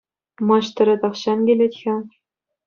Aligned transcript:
Маҫтӑрӗ 0.51 0.95
тахҫан 1.03 1.39
килет-ха. 1.51 1.95